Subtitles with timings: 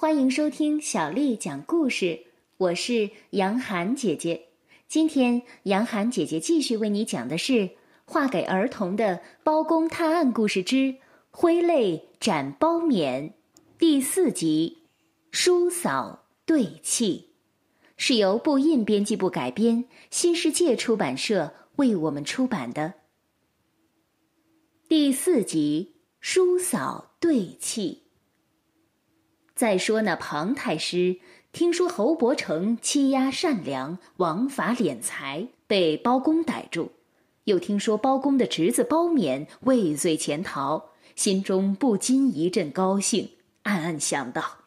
[0.00, 2.20] 欢迎收听小丽讲故事，
[2.56, 4.40] 我是杨涵姐姐。
[4.86, 7.70] 今天杨涵姐姐继续为你讲的是
[8.04, 10.94] 画给儿童的《包公探案故事之
[11.32, 13.22] 挥泪斩包勉》
[13.76, 14.78] 第四集
[15.32, 17.30] 《叔嫂对泣》，
[17.96, 22.94] 是由布印编辑部改编，新世界出版社为我们出版的
[24.88, 28.02] 第四集《叔嫂对泣》。
[29.58, 31.16] 再说那庞太师，
[31.50, 36.92] 听说侯伯成欺压善良、枉法敛财，被包公逮住；
[37.42, 43.32] 又听说包公的侄子包勉畏罪潜逃，心中不禁一阵高兴，
[43.64, 44.58] 暗暗想到：“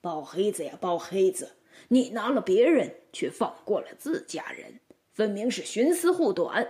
[0.00, 1.56] 包黑子呀，包黑子，
[1.88, 4.80] 你拿了别人，却放过了自家人，
[5.12, 6.66] 分明是徇私护短。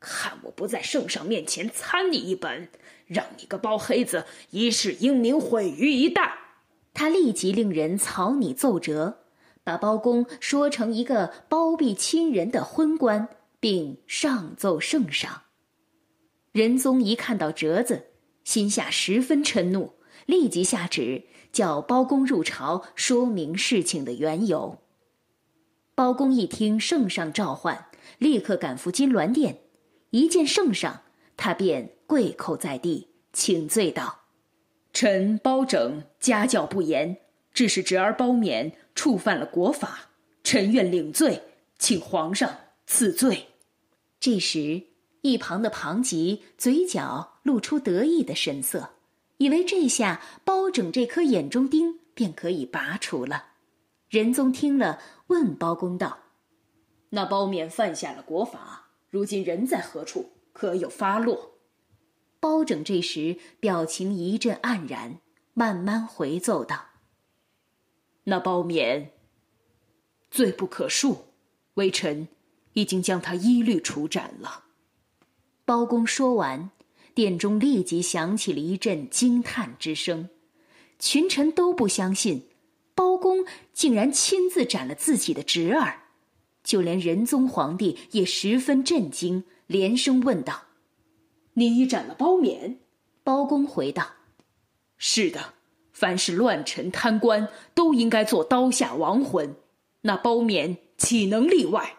[0.00, 2.70] 看我不在圣上面前参你一本，
[3.04, 6.30] 让你个包黑子一世英名毁于一旦！”
[6.98, 9.18] 他立即令人草拟奏折，
[9.62, 13.28] 把包公说成一个包庇亲人的昏官，
[13.60, 15.42] 并上奏圣上。
[16.50, 18.06] 仁宗一看到折子，
[18.42, 19.92] 心下十分嗔怒，
[20.26, 24.78] 立即下旨叫包公入朝，说明事情的缘由。
[25.94, 27.86] 包公一听圣上召唤，
[28.18, 29.60] 立刻赶赴金銮殿，
[30.10, 31.02] 一见圣上，
[31.36, 34.22] 他便跪叩在地，请罪道。
[35.00, 37.18] 臣包拯家教不严，
[37.52, 40.10] 致使侄儿包勉触犯了国法，
[40.42, 41.40] 臣愿领罪，
[41.78, 42.52] 请皇上
[42.84, 43.46] 赐罪。
[44.18, 44.82] 这时，
[45.20, 48.90] 一旁的庞吉嘴角露出得意的神色，
[49.36, 53.44] 以为这下包拯这颗眼中钉便可以拔除了。
[54.08, 56.18] 仁宗听了，问包公道
[57.10, 60.32] ：“那包勉犯下了国法，如今人在何处？
[60.52, 61.52] 可有发落？”
[62.40, 65.18] 包拯这时表情一阵黯然，
[65.54, 66.86] 慢慢回奏道
[68.24, 69.08] ：“那包勉
[70.30, 71.16] 罪不可恕，
[71.74, 72.28] 微臣
[72.74, 74.64] 已经将他一律处斩了。”
[75.66, 76.70] 包公说完，
[77.12, 80.30] 殿中立即响起了一阵惊叹之声，
[80.98, 82.48] 群臣都不相信，
[82.94, 86.04] 包公竟然亲自斩了自己的侄儿，
[86.62, 90.67] 就连仁宗皇帝也十分震惊，连声问道。
[91.58, 92.76] 你已斩了包勉，
[93.24, 94.12] 包公回道
[94.96, 95.54] ：“是的，
[95.92, 99.56] 凡是乱臣贪官，都应该做刀下亡魂。
[100.02, 101.96] 那包勉岂能例外？”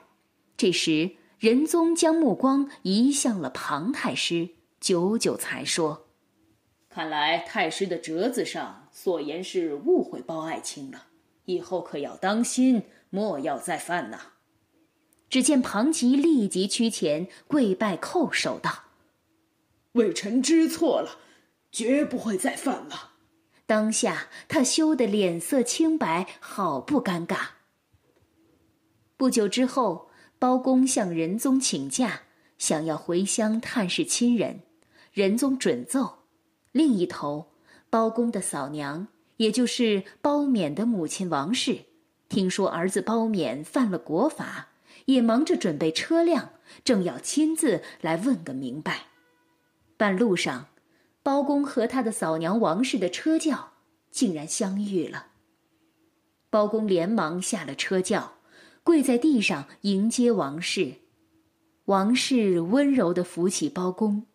[0.55, 4.49] 这时，仁宗将目光移向了庞太师，
[4.79, 6.07] 久久才说
[6.87, 11.07] ：“看来太师的折子上所言是误会包爱卿了，
[11.43, 14.21] 以后可要当心，莫要再犯呐。”
[15.29, 18.85] 只见庞吉立即屈前跪拜叩首道。
[19.93, 21.19] 微臣知错了，
[21.71, 23.13] 绝不会再犯了。
[23.65, 27.49] 当下他羞得脸色青白，好不尴尬。
[29.17, 32.21] 不久之后，包公向仁宗请假，
[32.57, 34.61] 想要回乡探视亲人，
[35.11, 36.19] 仁宗准奏。
[36.71, 37.51] 另一头，
[37.89, 39.07] 包公的嫂娘，
[39.37, 41.85] 也就是包勉的母亲王氏，
[42.29, 44.69] 听说儿子包勉犯了国法，
[45.05, 49.08] 也忙着准备车辆，正要亲自来问个明白。
[49.99, 50.67] 半路上，
[51.21, 53.73] 包公和他的嫂娘王氏的车轿
[54.11, 55.27] 竟然相遇了。
[56.49, 58.35] 包公连忙下了车轿，
[58.81, 60.93] 跪在地上迎接王氏。
[61.83, 64.25] 王氏温柔地扶起包公。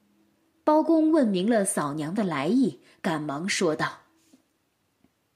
[0.65, 4.01] 包公问明了嫂娘的来意，赶忙说道：“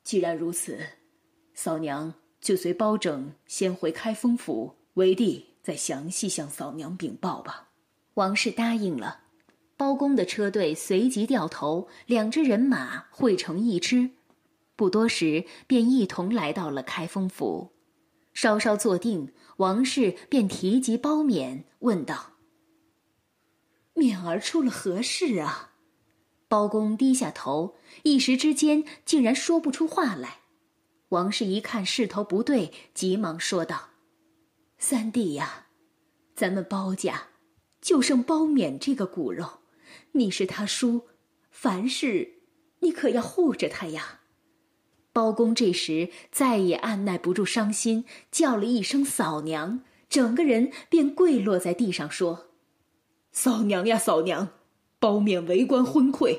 [0.05, 0.79] 既然如此，
[1.55, 7.71] 嫂娘就随包拯先回开封府，为帝再详细向嫂娘禀报吧。”
[8.13, 9.23] 王氏答应了。
[9.79, 14.11] 包公的车队随即掉头，两支人马汇成一支，
[14.75, 17.71] 不多时便一同来到了开封府。
[18.35, 22.33] 稍稍坐定，王氏便提及包勉，问道
[23.95, 25.75] ：“勉儿出了何事啊？”
[26.49, 30.39] 包公低下头，一时之间竟然说不出话来。
[31.11, 33.91] 王氏一看势头不对，急忙说道
[34.77, 35.67] ：“三弟呀，
[36.35, 37.29] 咱们包家
[37.81, 39.49] 就剩包勉这个骨肉。”
[40.19, 41.03] 你是他叔，
[41.51, 42.41] 凡事
[42.81, 44.21] 你可要护着他呀。
[45.13, 49.81] 包公这时再也按耐不住伤心，叫了一声“嫂娘”，
[50.11, 52.49] 整个人便跪落在地上说
[53.33, 54.49] ：“嫂娘呀，嫂娘，
[54.99, 56.39] 包勉为官昏聩，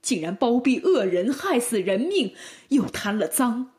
[0.00, 2.34] 竟然包庇恶人，害死人命，
[2.68, 3.72] 又贪了赃。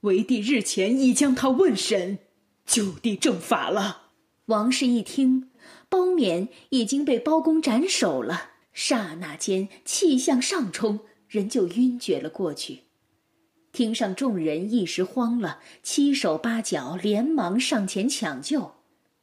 [0.00, 2.18] 为帝日前已将他问审，
[2.66, 4.12] 就地正法了。”
[4.46, 5.50] 王氏一听，
[5.88, 8.52] 包勉已经被包公斩首了。
[8.74, 12.80] 刹那间，气向上冲，人就晕厥了过去。
[13.72, 18.72] 厅上众人一时慌了，七手八脚连忙上前抢救。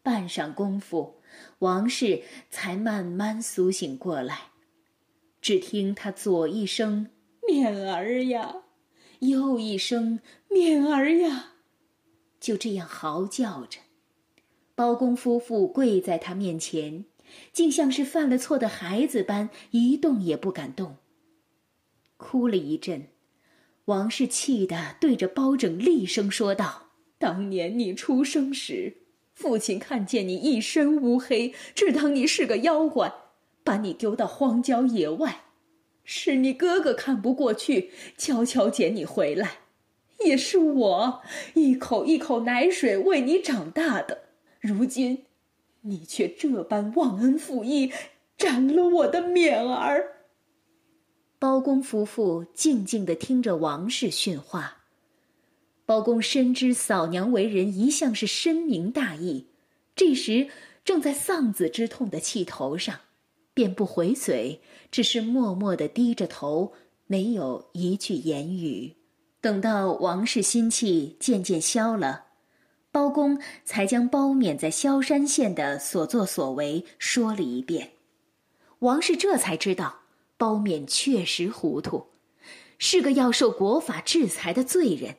[0.02, 1.22] 半晌功夫，
[1.60, 4.48] 王氏才慢慢苏醒过来。
[5.42, 7.12] 只听他左一声
[7.48, 8.64] “面儿呀”，
[9.20, 10.20] 右一声
[10.50, 11.54] “面儿呀”，
[12.40, 13.80] 就这样嚎叫着。
[14.76, 17.06] 包公夫妇跪在他面前，
[17.52, 20.98] 竟像是犯了错的孩子般，一动也不敢动。
[22.18, 23.08] 哭了一阵。
[23.86, 28.98] 王氏气得对着包拯厉声说道：“当年你出生时，
[29.34, 33.12] 父亲看见你一身乌黑，只当你是个妖怪，
[33.64, 35.46] 把你丢到荒郊野外。
[36.04, 39.58] 是你哥哥看不过去，悄悄捡你回来。
[40.24, 41.22] 也是我
[41.56, 44.26] 一口一口奶水喂你长大的。
[44.60, 45.26] 如今，
[45.82, 47.92] 你却这般忘恩负义，
[48.38, 50.18] 斩了我的面儿。”
[51.38, 54.78] 包公夫妇静静地听着王氏训话。
[55.86, 59.48] 包公深知嫂娘为人一向是深明大义，
[59.96, 60.48] 这时
[60.86, 62.98] 正在丧子之痛的气头上，
[63.54, 66.72] 便不回嘴，只是默默地低着头，
[67.08, 68.96] 没有一句言语。
[69.42, 72.26] 等到王氏心气渐渐消了，
[72.92, 77.92] 包公才将包勉在萧山县的所作所为说了一遍。
[78.80, 80.00] 王氏这才知道。
[80.38, 82.08] 包勉确实糊涂，
[82.80, 85.18] 是个要受国法制裁的罪人。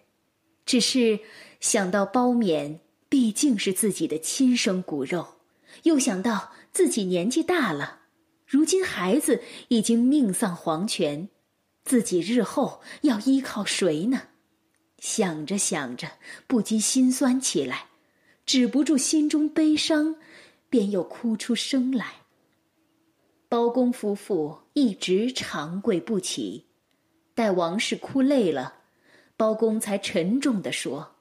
[0.67, 1.21] 只是
[1.61, 5.37] 想到包勉毕竟是自己的亲生骨肉，
[5.85, 8.01] 又想到自己年纪大了，
[8.45, 11.29] 如今孩子已经命丧黄泉，
[11.85, 14.23] 自己日后要依靠谁呢？
[15.03, 16.13] 想着想着，
[16.47, 17.87] 不禁心酸起来，
[18.47, 20.15] 止不住心中悲伤，
[20.71, 22.19] 便又哭出声来。
[23.49, 26.67] 包公夫妇一直长跪不起，
[27.35, 28.75] 待王氏哭累了，
[29.37, 31.17] 包公才沉重地说：“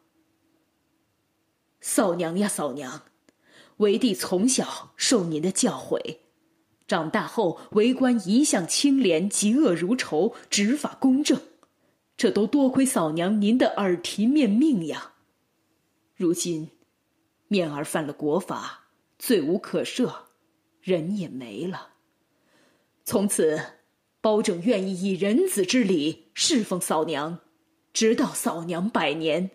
[1.81, 3.05] 嫂娘呀，嫂娘，
[3.77, 6.17] 为弟从小受您的教诲，
[6.85, 11.41] 长大后为官一向清廉，嫉恶如仇，执法公正，
[12.21, 15.13] 这都多亏嫂娘您的耳提面命呀。
[16.15, 16.69] 如今，
[17.47, 20.13] 面儿犯了国法，罪无可赦，
[20.81, 21.93] 人也没了。”
[23.03, 23.59] 从此，
[24.21, 27.39] 包拯愿意以人子之礼侍奉嫂娘，
[27.91, 29.49] 直到嫂娘百年。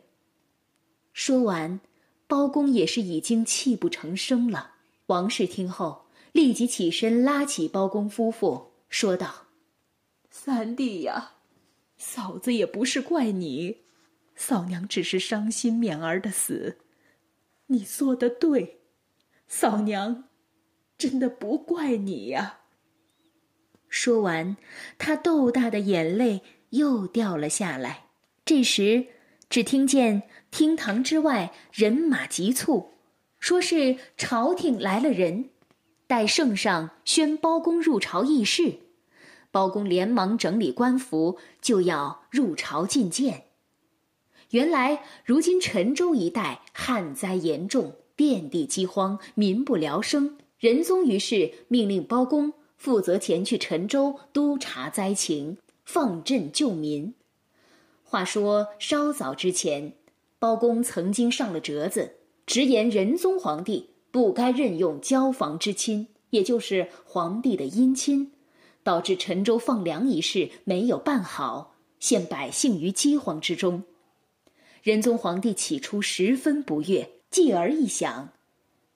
[1.13, 1.79] 说完，
[2.27, 4.73] 包公也是已经泣不成声了。
[5.07, 9.47] 王氏听后，立即起身拉起包公夫妇，说道
[10.29, 11.35] ：“三弟呀，
[11.97, 13.79] 嫂子也不是怪你，
[14.35, 16.79] 嫂娘只是伤心勉儿的死。
[17.69, 18.81] 你做的对，
[19.49, 20.25] 嫂娘
[20.99, 22.61] 真的不怪你呀。”
[23.89, 24.57] 说完，
[24.99, 28.07] 他豆大的眼泪又掉了下来。
[28.45, 29.07] 这时，
[29.49, 32.93] 只听见厅堂之外人马急促，
[33.39, 35.51] 说是朝廷来了人，
[36.07, 38.81] 待圣上宣包公入朝议事。
[39.57, 43.45] 包公连忙整理官服，就要入朝觐见。
[44.51, 50.37] 原来，如今陈州一带旱灾严重，遍地饥荒，民不聊生。
[50.59, 52.53] 仁宗于是命令包公。
[52.77, 55.57] 负责前去陈州督查灾情，
[55.87, 57.15] 放赈救民。
[58.05, 59.95] 话说稍早之前，
[60.39, 68.33] 包公曾经上了折子，直言仁宗皇帝不该任用交房之亲，也就是皇帝的姻亲，
[68.87, 73.83] 导致陈州放粮一事没有办好，陷百姓于饥荒之中。
[74.81, 78.29] 仁宗皇帝起初十分不悦，继而一想，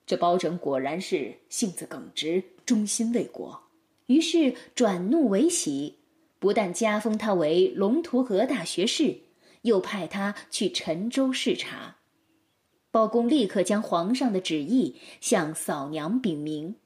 [0.06, 3.60] 这包拯果然是性子耿直，忠心为国。
[4.06, 5.96] 于是转怒为喜，
[6.38, 9.18] 不但加封他为龙图阁大学士，
[9.62, 11.96] 又派他去陈州视察。
[12.92, 16.76] 包公立刻将皇上的旨意向嫂娘禀明。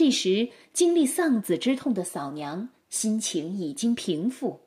[0.00, 4.60] 这时经历丧子之痛的嫂娘心情已经平复，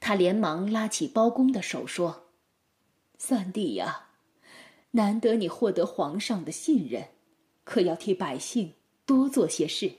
[0.00, 2.26] 她连忙拉起包公的手说
[3.16, 4.08] ：“三弟呀，
[4.90, 7.08] 难得你获得皇上的信任，
[7.64, 8.74] 可要替百姓
[9.06, 9.92] 多做些事。”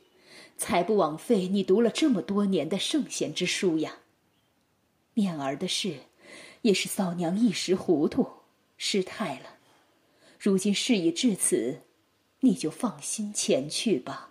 [0.56, 3.98] 才不枉费你读了这么多年的圣贤之书呀。
[5.16, 6.02] 面儿的事，
[6.62, 8.28] 也是嫂娘一时糊涂，
[8.78, 9.58] 失态了。
[10.38, 11.82] 如今事已至此，
[12.42, 14.27] 你就放心前去吧。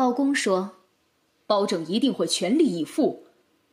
[0.00, 0.76] 包公说
[1.46, 3.26] ：“包拯一定会全力以赴，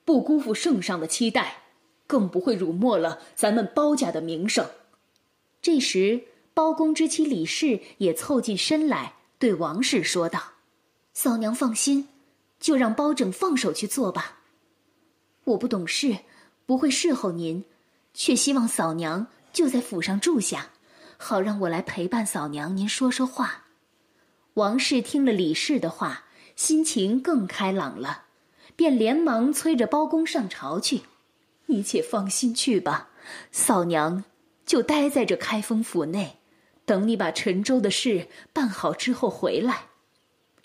[0.04, 1.64] 不辜负圣上的期待，
[2.06, 4.70] 更不会辱没了咱们包家的名声。”
[5.64, 10.56] 这时，包公之妻李氏也凑近身来，对王氏说道。
[11.14, 12.10] 嫂娘放心，
[12.60, 14.40] 就让包拯放手去做吧。
[15.46, 16.18] 我不懂事，
[16.66, 17.64] 不会侍候您，
[18.14, 20.72] 却希望嫂娘就在府上住下，
[21.16, 23.67] 好让我来陪伴嫂娘您说说话。
[24.58, 28.24] 王氏听了李氏的话，心情更开朗了，
[28.76, 31.02] 便连忙催着包公上朝去。
[31.68, 33.10] 你且放心去吧，
[33.52, 34.24] 嫂娘
[34.66, 36.40] 就待在这开封府内，
[36.86, 39.90] 等你把陈州的事办好之后回来。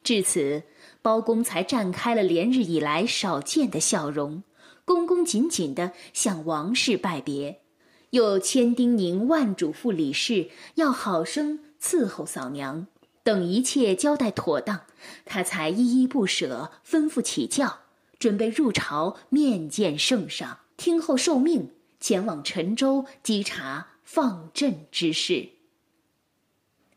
[0.02, 0.62] 至此，
[1.02, 4.42] 包公才绽开了连日以来少见的笑容，
[4.86, 7.60] 恭恭谨谨地向王氏拜别，
[8.08, 12.86] 又千叮咛万嘱咐李氏要好生伺候嫂娘。
[13.22, 14.80] 等一切交代妥当，
[15.24, 17.80] 他才依依不舍，吩咐起轿，
[18.18, 25.48] 准备入朝面见圣上，听候受命，前往陈州稽查放镇之事。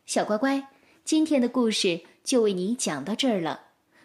[0.04, 0.68] 小乖乖，
[1.04, 3.60] 今天的故事就为你讲到这儿了。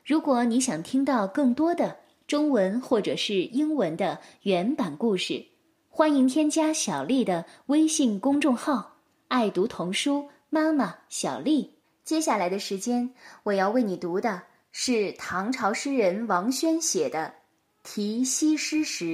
[0.06, 1.98] 如果你想听到更多的
[2.28, 5.46] 中文或者是英文的原版故事，
[5.90, 8.98] 欢迎添加小丽的微信公众号
[9.30, 11.78] “爱读童书妈妈小丽”。
[12.12, 13.14] 接下来的时间，
[13.44, 17.36] 我要为你读的是唐朝诗人王轩写的
[17.90, 19.06] 《题西施时》：“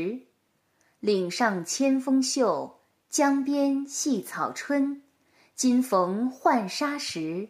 [0.99, 5.03] 岭上千峰秀，江边细草春。
[5.53, 7.49] 今逢浣纱时，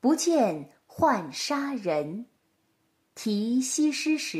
[0.00, 2.26] 不见浣纱人。”
[3.22, 4.38] 《题西施时》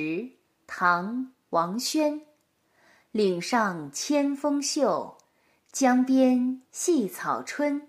[0.67, 1.17] 唐·
[1.51, 2.23] 王轩。
[3.13, 5.19] 岭上千峰秀，
[5.71, 7.88] 江边细草春。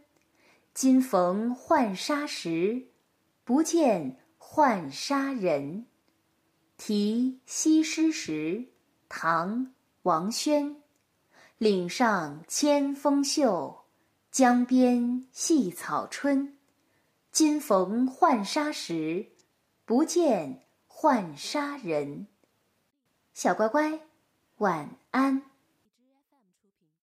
[0.81, 2.87] 今逢浣纱时，
[3.43, 5.87] 不见浣纱人。
[6.77, 8.69] 题西施时，
[9.09, 9.65] 唐·
[10.03, 10.77] 王轩。
[11.57, 13.87] 岭上千峰秀，
[14.31, 16.57] 江边细草春。
[17.29, 19.33] 今逢浣纱时，
[19.83, 22.27] 不见浣纱人。
[23.33, 23.99] 小乖乖，
[24.59, 25.48] 晚安。